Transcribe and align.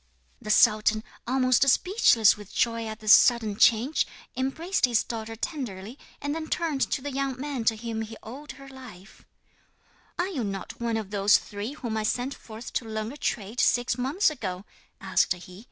The 0.41 0.49
sultan, 0.49 1.03
almost 1.27 1.69
speechless 1.69 2.35
with 2.35 2.51
joy 2.55 2.87
at 2.87 3.01
this 3.01 3.13
sudden 3.13 3.55
change, 3.55 4.07
embraced 4.35 4.85
his 4.85 5.03
daughter 5.03 5.35
tenderly, 5.35 5.99
and 6.19 6.33
then 6.33 6.47
turned 6.47 6.81
to 6.89 7.03
the 7.03 7.11
young 7.11 7.39
man 7.39 7.65
to 7.65 7.77
whom 7.77 8.01
he 8.01 8.17
owed 8.23 8.53
her 8.53 8.67
life: 8.67 9.27
'"Are 10.17 10.27
you 10.29 10.43
not 10.43 10.81
one 10.81 10.97
of 10.97 11.11
those 11.11 11.37
three 11.37 11.73
whom 11.73 11.97
I 11.97 12.01
sent 12.01 12.33
forth 12.33 12.73
to 12.73 12.85
learn 12.85 13.11
a 13.11 13.17
trade 13.17 13.59
six 13.59 13.95
months 13.95 14.31
ago?" 14.31 14.65
asked 14.99 15.33
he. 15.33 15.59